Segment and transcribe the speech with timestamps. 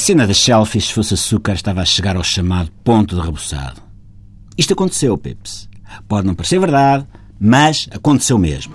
[0.00, 3.82] cena das selfies, se fosse açúcar, estava a chegar ao chamado ponto de rebuçado.
[4.56, 5.68] Isto aconteceu, Pips.
[6.08, 7.06] Pode não parecer verdade,
[7.38, 8.74] mas aconteceu mesmo.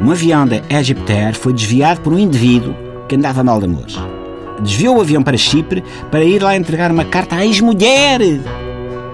[0.00, 2.74] Um avião da Egyptair foi desviado por um indivíduo
[3.08, 3.96] que andava mal de amores.
[4.62, 8.20] Desviou o avião para Chipre para ir lá entregar uma carta à ex-mulher.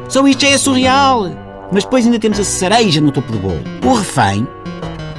[0.09, 1.31] Só isto já é surreal.
[1.71, 3.63] Mas depois ainda temos a cereja no topo do bolo.
[3.85, 4.47] O refém,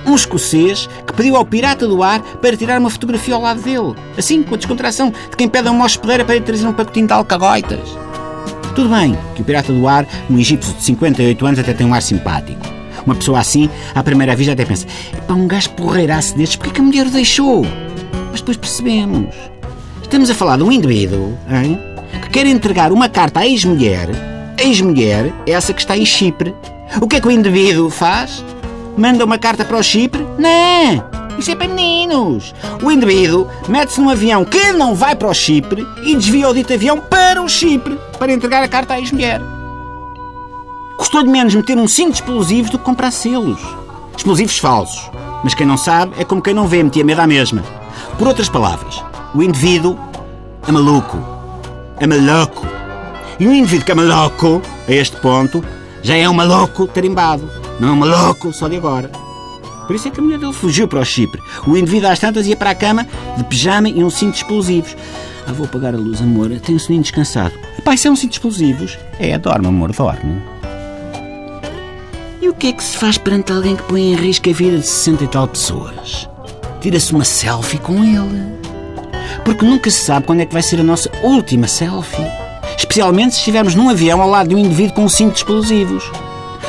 [0.09, 3.95] um escocês que pediu ao pirata do ar para tirar uma fotografia ao lado dele.
[4.17, 7.07] Assim, com a descontração de quem pede a uma hospedeira para lhe trazer um pacotinho
[7.07, 7.87] de alcagoitas.
[8.75, 11.93] Tudo bem que o pirata do ar, um egípcio de 58 anos, até tem um
[11.93, 12.61] ar simpático.
[13.05, 14.85] Uma pessoa assim, à primeira vista, até pensa:
[15.25, 17.65] para um gajo porreiraço destes, porquê que a mulher o deixou?
[18.31, 19.35] Mas depois percebemos.
[20.01, 21.79] Estamos a falar de um indivíduo hein,
[22.21, 24.09] que quer entregar uma carta à ex-mulher.
[24.57, 26.53] Ex-mulher é essa que está em Chipre.
[27.01, 28.43] O que é que o indivíduo faz?
[28.99, 30.27] Manda uma carta para o Chipre?
[30.37, 31.37] Não!
[31.39, 32.53] Isso é para meninos!
[32.83, 36.73] O indivíduo mete-se num avião que não vai para o Chipre e desvia o dito
[36.73, 39.39] avião para o Chipre para entregar a carta à ex-mulher.
[40.97, 43.61] Custou-lhe menos meter um cinto de explosivos do que comprar selos.
[44.17, 45.09] Explosivos falsos.
[45.45, 47.63] Mas quem não sabe é como quem não vê, metia medo à mesma.
[48.17, 49.01] Por outras palavras,
[49.33, 49.97] o indivíduo
[50.67, 51.17] é maluco.
[52.01, 52.67] É maluco.
[53.39, 55.63] E um indivíduo que é maluco, a este ponto,
[56.03, 57.68] já é um maluco tarimbado.
[57.79, 59.09] Não um maluco só de agora.
[59.87, 61.41] Por isso é que a mulher dele fugiu para o Chipre.
[61.65, 64.95] O indivíduo às tantas ia para a cama de pijama e um cinto de explosivos.
[65.47, 66.51] Ah, vou apagar a luz, amor.
[66.59, 67.53] Tenho o soninho descansado.
[67.83, 68.99] Pai, isso é um cinto de explosivos?
[69.17, 70.43] É, dorme, amor, dorme.
[72.39, 74.77] E o que é que se faz perante alguém que põe em risco a vida
[74.77, 76.29] de 60 e tal pessoas?
[76.81, 78.59] Tira-se uma selfie com ele.
[79.43, 82.27] Porque nunca se sabe quando é que vai ser a nossa última selfie.
[82.77, 86.03] Especialmente se estivermos num avião ao lado de um indivíduo com um cinto de explosivos.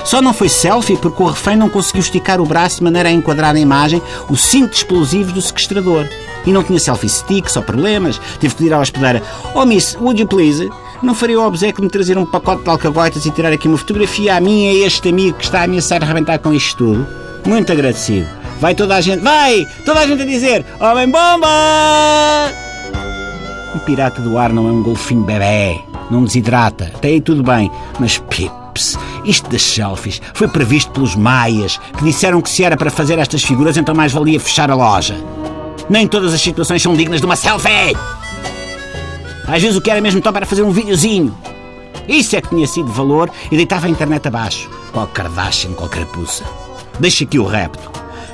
[0.04, 3.12] Só não foi selfie porque o refém não conseguiu esticar o braço de maneira a
[3.12, 6.06] enquadrar na imagem o cinto de explosivos do sequestrador.
[6.46, 8.18] E não tinha selfie stick, só problemas.
[8.40, 9.22] Teve que pedir à hospedeira:
[9.54, 10.68] Oh, miss, would you please?
[11.02, 13.78] Não faria o obsequio de me trazer um pacote de alcagoitas e tirar aqui uma
[13.78, 17.06] fotografia a mim e a este amigo que está a ameaçar arrebentar com isto tudo?
[17.46, 18.26] Muito agradecido.
[18.60, 19.66] Vai toda a gente, vai!
[19.86, 21.48] Toda a gente a dizer: Homem-bomba!
[23.74, 25.80] Um pirata do ar não é um golfinho bebê.
[26.10, 26.90] Não desidrata.
[26.94, 27.70] Até aí tudo bem.
[27.98, 32.90] Mas pips, isto das selfies foi previsto pelos maias, que disseram que se era para
[32.90, 35.16] fazer estas figuras, então mais valia fechar a loja.
[35.88, 37.96] Nem todas as situações são dignas de uma selfie!
[39.46, 41.36] Às vezes o que era mesmo só para fazer um videozinho.
[42.06, 44.70] Isso é que tinha sido valor e deitava a internet abaixo.
[44.92, 46.44] Qual Kardashian, qual carapuça.
[46.98, 47.90] Deixa aqui o repto.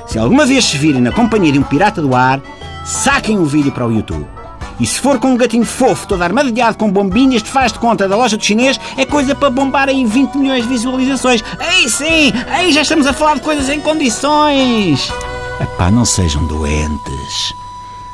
[0.07, 2.39] Se alguma vez se virem na companhia de um pirata do ar,
[2.85, 4.36] saquem o vídeo para o YouTube.
[4.79, 8.07] E se for com um gatinho fofo, todo armadilhado com bombinhas de faz de conta
[8.07, 11.43] da loja do chinês, é coisa para bombar aí 20 milhões de visualizações.
[11.59, 12.31] Aí sim!
[12.49, 15.11] Aí já estamos a falar de coisas em condições!
[15.59, 17.55] Epá, não sejam doentes.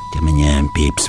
[0.09, 1.07] Até amanhã, pips.